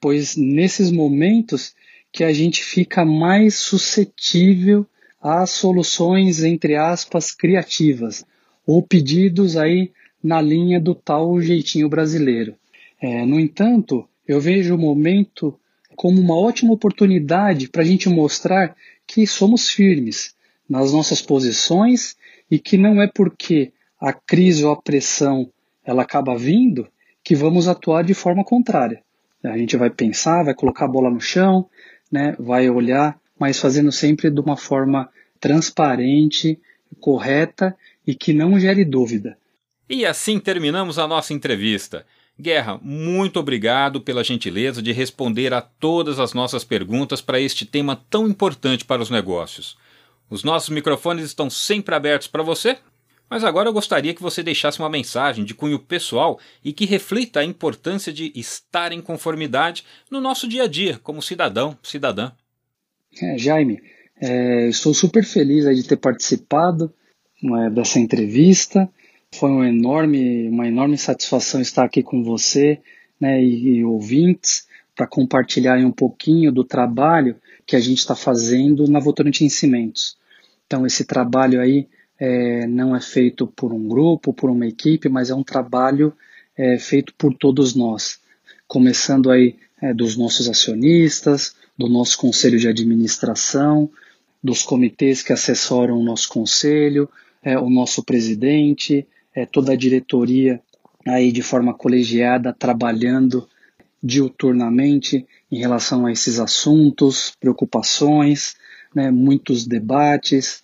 pois 0.00 0.36
nesses 0.36 0.90
momentos 0.90 1.74
que 2.12 2.22
a 2.22 2.32
gente 2.32 2.62
fica 2.62 3.04
mais 3.04 3.54
suscetível 3.54 4.86
às 5.20 5.50
soluções, 5.50 6.44
entre 6.44 6.76
aspas, 6.76 7.32
criativas, 7.32 8.24
ou 8.66 8.82
pedidos 8.82 9.56
aí 9.56 9.90
na 10.22 10.40
linha 10.40 10.80
do 10.80 10.94
tal 10.94 11.40
jeitinho 11.40 11.88
brasileiro. 11.88 12.54
É, 13.00 13.24
no 13.24 13.38
entanto, 13.38 14.08
eu 14.26 14.40
vejo 14.40 14.74
o 14.74 14.78
momento 14.78 15.58
como 15.96 16.20
uma 16.20 16.36
ótima 16.36 16.72
oportunidade 16.72 17.68
para 17.68 17.82
a 17.82 17.84
gente 17.84 18.08
mostrar 18.08 18.76
que 19.06 19.26
somos 19.26 19.70
firmes 19.70 20.34
nas 20.68 20.92
nossas 20.92 21.20
posições 21.20 22.16
e 22.50 22.58
que 22.58 22.76
não 22.76 23.02
é 23.02 23.06
porque 23.06 23.72
a 24.00 24.12
crise 24.12 24.64
ou 24.64 24.72
a 24.72 24.80
pressão 24.80 25.50
ela 25.84 26.02
acaba 26.02 26.36
vindo 26.36 26.88
que 27.22 27.34
vamos 27.34 27.68
atuar 27.68 28.04
de 28.04 28.14
forma 28.14 28.44
contrária. 28.44 29.02
A 29.42 29.58
gente 29.58 29.76
vai 29.76 29.90
pensar, 29.90 30.42
vai 30.42 30.54
colocar 30.54 30.86
a 30.86 30.88
bola 30.88 31.10
no 31.10 31.20
chão, 31.20 31.68
né, 32.10 32.34
vai 32.38 32.68
olhar, 32.70 33.18
mas 33.38 33.58
fazendo 33.58 33.92
sempre 33.92 34.30
de 34.30 34.40
uma 34.40 34.56
forma 34.56 35.08
transparente, 35.38 36.58
correta 37.00 37.76
e 38.06 38.14
que 38.14 38.32
não 38.32 38.58
gere 38.58 38.84
dúvida. 38.84 39.36
E 39.88 40.06
assim 40.06 40.38
terminamos 40.38 40.98
a 40.98 41.06
nossa 41.06 41.34
entrevista. 41.34 42.06
Guerra, 42.38 42.80
muito 42.82 43.38
obrigado 43.38 44.00
pela 44.00 44.24
gentileza 44.24 44.82
de 44.82 44.90
responder 44.90 45.54
a 45.54 45.60
todas 45.60 46.18
as 46.18 46.34
nossas 46.34 46.64
perguntas 46.64 47.20
para 47.20 47.40
este 47.40 47.64
tema 47.64 48.02
tão 48.10 48.26
importante 48.26 48.84
para 48.84 49.00
os 49.00 49.08
negócios. 49.08 49.76
Os 50.28 50.42
nossos 50.42 50.70
microfones 50.70 51.24
estão 51.24 51.48
sempre 51.48 51.94
abertos 51.94 52.26
para 52.26 52.42
você, 52.42 52.78
mas 53.30 53.44
agora 53.44 53.68
eu 53.68 53.72
gostaria 53.72 54.12
que 54.12 54.22
você 54.22 54.42
deixasse 54.42 54.80
uma 54.80 54.90
mensagem 54.90 55.44
de 55.44 55.54
cunho 55.54 55.78
pessoal 55.78 56.38
e 56.64 56.72
que 56.72 56.84
reflita 56.84 57.40
a 57.40 57.44
importância 57.44 58.12
de 58.12 58.32
estar 58.34 58.90
em 58.92 59.00
conformidade 59.00 59.84
no 60.10 60.20
nosso 60.20 60.48
dia 60.48 60.64
a 60.64 60.66
dia, 60.66 60.98
como 61.02 61.22
cidadão, 61.22 61.78
cidadã. 61.82 62.32
É, 63.22 63.38
Jaime, 63.38 63.80
é, 64.20 64.68
estou 64.68 64.92
super 64.92 65.24
feliz 65.24 65.64
de 65.64 65.84
ter 65.84 65.96
participado 65.96 66.92
é, 67.42 67.70
dessa 67.70 67.98
entrevista. 67.98 68.88
Foi 69.38 69.50
um 69.50 69.64
enorme, 69.64 70.48
uma 70.48 70.68
enorme 70.68 70.96
satisfação 70.96 71.60
estar 71.60 71.84
aqui 71.84 72.02
com 72.02 72.22
você 72.22 72.80
né, 73.20 73.42
e, 73.42 73.78
e 73.78 73.84
ouvintes 73.84 74.68
para 74.94 75.08
compartilhar 75.08 75.76
um 75.78 75.90
pouquinho 75.90 76.52
do 76.52 76.62
trabalho 76.62 77.36
que 77.66 77.74
a 77.74 77.80
gente 77.80 77.98
está 77.98 78.14
fazendo 78.14 78.86
na 78.86 79.00
Votorantim 79.00 79.48
Cimentos. 79.48 80.16
Então, 80.66 80.86
esse 80.86 81.04
trabalho 81.04 81.60
aí 81.60 81.88
é, 82.18 82.66
não 82.68 82.94
é 82.94 83.00
feito 83.00 83.46
por 83.46 83.72
um 83.72 83.88
grupo, 83.88 84.32
por 84.32 84.50
uma 84.50 84.66
equipe, 84.66 85.08
mas 85.08 85.30
é 85.30 85.34
um 85.34 85.42
trabalho 85.42 86.12
é, 86.56 86.78
feito 86.78 87.12
por 87.14 87.34
todos 87.34 87.74
nós. 87.74 88.20
Começando 88.68 89.32
aí 89.32 89.56
é, 89.82 89.92
dos 89.92 90.16
nossos 90.16 90.48
acionistas, 90.48 91.56
do 91.76 91.88
nosso 91.88 92.16
conselho 92.18 92.58
de 92.58 92.68
administração, 92.68 93.90
dos 94.40 94.62
comitês 94.62 95.22
que 95.22 95.32
assessoram 95.32 95.98
o 95.98 96.04
nosso 96.04 96.28
conselho, 96.28 97.08
é, 97.42 97.58
o 97.58 97.68
nosso 97.68 98.04
presidente, 98.04 99.04
é, 99.34 99.44
toda 99.44 99.72
a 99.72 99.76
diretoria 99.76 100.60
aí 101.06 101.32
de 101.32 101.42
forma 101.42 101.74
colegiada 101.74 102.52
trabalhando 102.52 103.46
diuturnamente 104.02 105.26
em 105.50 105.58
relação 105.58 106.06
a 106.06 106.12
esses 106.12 106.38
assuntos, 106.38 107.34
preocupações, 107.40 108.54
né, 108.94 109.10
muitos 109.10 109.66
debates. 109.66 110.62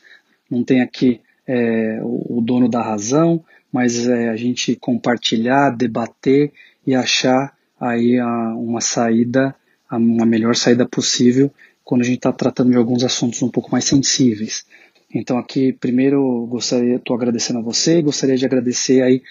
Não 0.50 0.62
tem 0.62 0.82
aqui 0.82 1.20
é, 1.46 2.00
o, 2.02 2.40
dono 2.40 2.68
da 2.68 2.82
razão, 2.82 3.42
mas 3.72 4.06
é, 4.06 4.28
a 4.28 4.36
gente 4.36 4.76
compartilhar, 4.76 5.70
debater 5.70 6.52
e 6.86 6.94
achar 6.94 7.56
aí 7.78 8.18
a, 8.18 8.54
uma 8.54 8.80
saída, 8.80 9.54
a, 9.88 9.96
uma 9.96 10.26
melhor 10.26 10.54
saída 10.54 10.86
possível 10.86 11.50
quando 11.82 12.02
a 12.02 12.04
gente 12.04 12.18
está 12.18 12.32
tratando 12.32 12.70
de 12.70 12.76
alguns 12.76 13.02
assuntos 13.02 13.42
um 13.42 13.48
pouco 13.48 13.70
mais 13.72 13.84
sensíveis. 13.84 14.64
Então 15.12 15.38
aqui, 15.38 15.72
primeiro, 15.72 16.46
gostaria, 16.46 16.96
estou 16.96 17.16
agradecendo 17.16 17.58
a 17.58 17.62
você 17.62 18.00
gostaria 18.00 18.36
de 18.36 18.44
agradecer 18.44 19.02
aí 19.02 19.22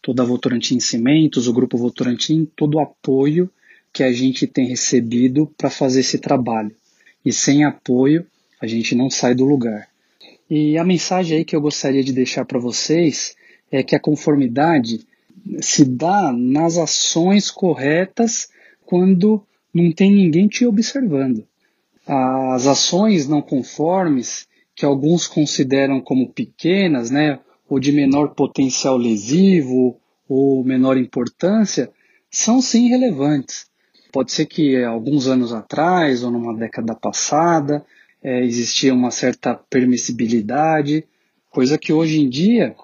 toda 0.00 0.22
a 0.22 0.26
Votorantim 0.26 0.78
Cimentos, 0.78 1.48
o 1.48 1.52
Grupo 1.52 1.76
Votorantim, 1.76 2.48
todo 2.56 2.76
o 2.76 2.80
apoio 2.80 3.50
que 3.92 4.02
a 4.02 4.12
gente 4.12 4.46
tem 4.46 4.66
recebido 4.66 5.52
para 5.56 5.70
fazer 5.70 6.00
esse 6.00 6.18
trabalho. 6.18 6.74
E 7.24 7.32
sem 7.32 7.64
apoio, 7.64 8.26
a 8.60 8.66
gente 8.66 8.94
não 8.94 9.08
sai 9.08 9.34
do 9.34 9.44
lugar. 9.44 9.88
E 10.48 10.76
a 10.76 10.84
mensagem 10.84 11.38
aí 11.38 11.44
que 11.44 11.56
eu 11.56 11.60
gostaria 11.60 12.04
de 12.04 12.12
deixar 12.12 12.44
para 12.44 12.58
vocês 12.58 13.34
é 13.70 13.82
que 13.82 13.96
a 13.96 14.00
conformidade 14.00 15.00
se 15.60 15.84
dá 15.84 16.32
nas 16.32 16.76
ações 16.76 17.50
corretas 17.50 18.48
quando 18.84 19.42
não 19.72 19.90
tem 19.90 20.12
ninguém 20.12 20.48
te 20.48 20.66
observando. 20.66 21.44
As 22.06 22.66
ações 22.66 23.26
não 23.26 23.40
conformes 23.40 24.46
que 24.74 24.84
alguns 24.84 25.26
consideram 25.26 26.00
como 26.00 26.32
pequenas, 26.32 27.10
né, 27.10 27.38
ou 27.68 27.78
de 27.78 27.92
menor 27.92 28.34
potencial 28.34 28.96
lesivo 28.96 29.98
ou 30.28 30.64
menor 30.64 30.96
importância, 30.96 31.90
são 32.30 32.60
sim 32.60 32.88
relevantes. 32.88 33.66
Pode 34.12 34.32
ser 34.32 34.46
que 34.46 34.82
alguns 34.82 35.26
anos 35.26 35.52
atrás 35.52 36.22
ou 36.22 36.30
numa 36.30 36.54
década 36.56 36.94
passada 36.94 37.84
é, 38.22 38.44
existia 38.44 38.94
uma 38.94 39.10
certa 39.10 39.54
permissibilidade, 39.54 41.04
coisa 41.50 41.78
que 41.78 41.92
hoje 41.92 42.20
em 42.20 42.28
dia 42.28 42.74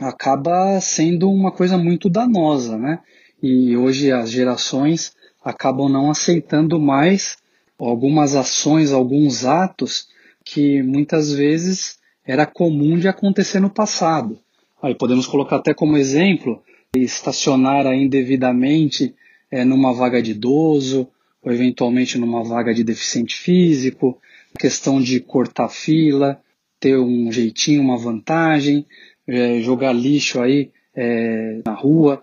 acaba 0.00 0.80
sendo 0.80 1.30
uma 1.30 1.52
coisa 1.52 1.76
muito 1.76 2.08
danosa, 2.08 2.76
né? 2.76 3.00
E 3.42 3.76
hoje 3.76 4.12
as 4.12 4.30
gerações 4.30 5.12
acabam 5.44 5.88
não 5.88 6.10
aceitando 6.10 6.80
mais 6.80 7.36
algumas 7.78 8.34
ações, 8.34 8.92
alguns 8.92 9.44
atos 9.44 10.08
que 10.50 10.82
muitas 10.82 11.30
vezes 11.30 11.98
era 12.24 12.46
comum 12.46 12.98
de 12.98 13.06
acontecer 13.06 13.60
no 13.60 13.68
passado. 13.68 14.38
Aí 14.82 14.94
podemos 14.94 15.26
colocar 15.26 15.56
até 15.56 15.74
como 15.74 15.96
exemplo 15.98 16.62
estacionar 16.96 17.84
indevidamente 17.92 19.14
é, 19.50 19.62
numa 19.62 19.92
vaga 19.92 20.22
de 20.22 20.30
idoso, 20.30 21.06
ou 21.42 21.52
eventualmente 21.52 22.16
numa 22.16 22.42
vaga 22.42 22.72
de 22.72 22.82
deficiente 22.82 23.36
físico, 23.36 24.18
questão 24.58 25.02
de 25.02 25.20
cortar 25.20 25.68
fila, 25.68 26.40
ter 26.80 26.96
um 26.96 27.30
jeitinho, 27.30 27.82
uma 27.82 27.98
vantagem, 27.98 28.86
é, 29.26 29.60
jogar 29.60 29.92
lixo 29.92 30.40
aí 30.40 30.70
é, 30.94 31.60
na 31.64 31.74
rua. 31.74 32.22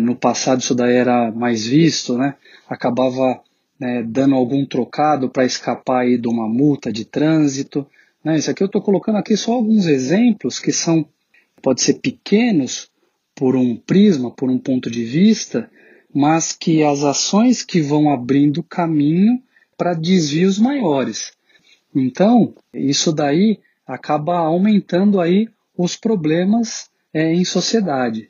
No 0.00 0.16
passado 0.16 0.60
isso 0.60 0.74
daí 0.74 0.94
era 0.94 1.30
mais 1.30 1.66
visto, 1.66 2.16
né? 2.16 2.36
Acabava 2.66 3.38
né, 3.78 4.02
dando 4.02 4.34
algum 4.34 4.66
trocado 4.66 5.28
para 5.28 5.44
escapar 5.44 6.00
aí 6.00 6.18
de 6.18 6.28
uma 6.28 6.48
multa 6.48 6.92
de 6.92 7.04
trânsito. 7.04 7.86
Né? 8.24 8.38
Isso 8.38 8.50
aqui 8.50 8.62
eu 8.62 8.66
estou 8.66 8.82
colocando 8.82 9.18
aqui 9.18 9.36
só 9.36 9.52
alguns 9.52 9.86
exemplos 9.86 10.58
que 10.58 10.72
são, 10.72 11.06
pode 11.62 11.82
ser 11.82 11.94
pequenos 11.94 12.90
por 13.34 13.54
um 13.54 13.76
prisma, 13.76 14.30
por 14.30 14.50
um 14.50 14.58
ponto 14.58 14.90
de 14.90 15.04
vista, 15.04 15.70
mas 16.12 16.52
que 16.52 16.82
as 16.82 17.04
ações 17.04 17.62
que 17.62 17.80
vão 17.80 18.10
abrindo 18.10 18.62
caminho 18.62 19.40
para 19.76 19.94
desvios 19.94 20.58
maiores. 20.58 21.32
Então, 21.94 22.54
isso 22.74 23.12
daí 23.12 23.60
acaba 23.86 24.38
aumentando 24.38 25.20
aí 25.20 25.48
os 25.76 25.96
problemas 25.96 26.90
é, 27.14 27.32
em 27.32 27.44
sociedade. 27.44 28.28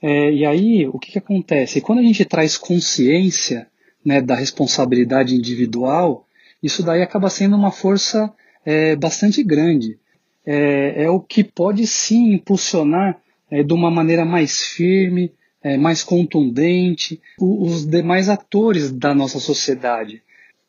É, 0.00 0.32
e 0.32 0.46
aí, 0.46 0.86
o 0.86 0.98
que, 0.98 1.12
que 1.12 1.18
acontece? 1.18 1.80
Quando 1.80 1.98
a 1.98 2.02
gente 2.02 2.24
traz 2.24 2.56
consciência 2.56 3.66
né, 4.04 4.20
da 4.20 4.34
responsabilidade 4.34 5.34
individual, 5.34 6.26
isso 6.62 6.82
daí 6.82 7.02
acaba 7.02 7.30
sendo 7.30 7.56
uma 7.56 7.70
força 7.70 8.32
é, 8.64 8.96
bastante 8.96 9.42
grande. 9.42 9.98
É, 10.46 11.04
é, 11.04 11.10
o 11.10 11.20
que 11.20 11.42
pode 11.42 11.86
sim 11.86 12.34
impulsionar 12.34 13.18
é, 13.50 13.62
de 13.62 13.72
uma 13.72 13.90
maneira 13.90 14.24
mais 14.24 14.60
firme, 14.62 15.32
é, 15.62 15.76
mais 15.76 16.02
contundente 16.02 17.20
os 17.38 17.86
demais 17.86 18.28
atores 18.28 18.90
da 18.90 19.14
nossa 19.14 19.40
sociedade. 19.40 20.22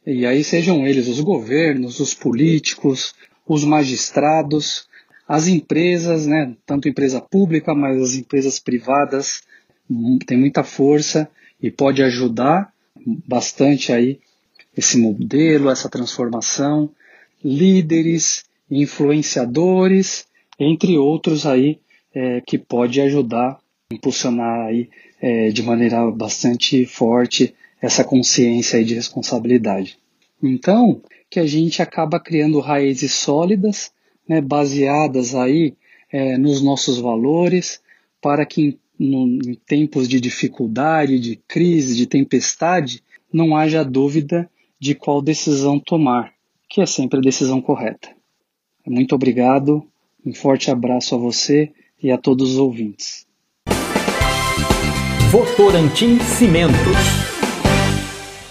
E 0.06 0.26
aí 0.26 0.43
sejam 0.43 0.86
eles 0.86 1.08
os 1.08 1.19
governos, 1.19 2.00
os 2.00 2.13
políticos, 2.13 3.13
os 3.48 3.65
magistrados, 3.65 4.88
as 5.28 5.48
empresas, 5.48 6.28
né, 6.28 6.56
tanto 6.65 6.88
empresa 6.88 7.19
pública, 7.19 7.74
mas 7.74 8.02
as 8.02 8.13
empresas 8.13 8.60
privadas 8.60 9.41
hum, 9.89 10.19
têm 10.26 10.38
muita 10.38 10.63
força 10.63 11.28
e 11.62 11.71
pode 11.71 12.04
ajudar 12.04 12.71
bastante 13.27 13.91
aí 13.91 14.19
esse 14.75 14.97
modelo, 14.97 15.69
essa 15.69 15.89
transformação, 15.89 16.89
líderes, 17.43 18.43
influenciadores, 18.69 20.27
entre 20.60 20.97
outros 20.97 21.45
aí 21.45 21.79
é, 22.13 22.41
que 22.41 22.58
pode 22.58 22.99
ajudar, 23.01 23.60
impulsionar 23.91 24.67
aí 24.67 24.89
é, 25.21 25.49
de 25.49 25.62
maneira 25.63 26.10
bastante 26.12 26.86
forte 26.86 27.53
essa 27.81 28.03
consciência 28.03 28.79
aí 28.79 28.86
de 28.86 28.95
responsabilidade. 28.95 29.97
Então, 30.41 31.01
que 31.29 31.39
a 31.39 31.45
gente 31.45 31.81
acaba 31.81 32.19
criando 32.19 32.60
raízes 32.60 33.13
sólidas, 33.13 33.91
né, 34.27 34.41
baseadas 34.41 35.36
aí 35.36 35.73
é, 36.12 36.38
nos 36.38 36.62
nossos 36.62 36.97
valores, 36.99 37.81
para 38.21 38.45
que 38.45 38.79
em, 38.99 39.39
em 39.45 39.53
tempos 39.53 40.08
de 40.08 40.19
dificuldade, 40.19 41.19
de 41.19 41.36
crise, 41.47 41.95
de 41.95 42.05
tempestade, 42.05 43.03
não 43.31 43.55
haja 43.55 43.84
dúvida 43.84 44.49
de 44.79 44.95
qual 44.95 45.21
decisão 45.21 45.79
tomar, 45.79 46.34
que 46.69 46.81
é 46.81 46.86
sempre 46.86 47.19
a 47.19 47.21
decisão 47.21 47.62
correta. 47.62 48.10
Muito 48.86 49.15
obrigado, 49.15 49.86
um 50.25 50.34
forte 50.34 50.69
abraço 50.69 51.15
a 51.15 51.17
você 51.17 51.71
e 52.01 52.12
a 52.12 52.17
todos 52.17 52.51
os 52.51 52.58
ouvintes. 52.58 53.25
Votorantim 55.31 56.19
Cimentos. 56.19 57.25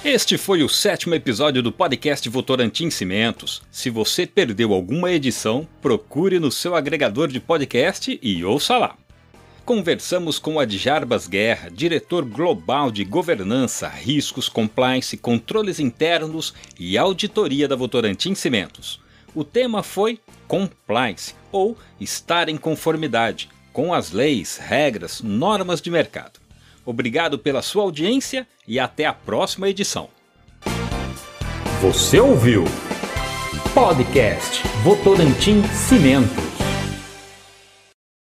Este 0.04 0.36
foi 0.36 0.62
o 0.62 0.68
sétimo 0.68 1.14
episódio 1.14 1.62
do 1.62 1.72
podcast 1.72 2.28
Votorantim 2.28 2.90
Cimentos. 2.90 3.62
Se 3.70 3.88
você 3.88 4.26
perdeu 4.26 4.74
alguma 4.74 5.10
edição, 5.10 5.66
procure 5.80 6.38
no 6.38 6.52
seu 6.52 6.74
agregador 6.74 7.28
de 7.28 7.40
podcast 7.40 8.18
e 8.22 8.44
ouça 8.44 8.76
lá. 8.76 8.98
Conversamos 9.64 10.38
com 10.38 10.60
Adjarbas 10.60 11.26
Guerra, 11.26 11.70
diretor 11.70 12.22
global 12.22 12.90
de 12.90 13.02
governança, 13.02 13.88
riscos, 13.88 14.46
compliance, 14.46 15.16
controles 15.16 15.80
internos 15.80 16.52
e 16.78 16.98
auditoria 16.98 17.66
da 17.66 17.74
Votorantim 17.74 18.34
Cimentos. 18.34 19.00
O 19.34 19.42
tema 19.42 19.82
foi 19.82 20.20
compliance, 20.46 21.34
ou 21.50 21.78
estar 21.98 22.50
em 22.50 22.58
conformidade 22.58 23.48
com 23.72 23.94
as 23.94 24.12
leis, 24.12 24.58
regras, 24.58 25.22
normas 25.22 25.80
de 25.80 25.90
mercado. 25.90 26.38
Obrigado 26.84 27.38
pela 27.38 27.62
sua 27.62 27.84
audiência 27.84 28.46
e 28.68 28.78
até 28.78 29.06
a 29.06 29.14
próxima 29.14 29.66
edição. 29.70 30.10
Você 31.80 32.20
ouviu? 32.20 32.64
Podcast 33.72 34.62
Votorantim 34.82 35.62
Cimentos. 35.68 36.53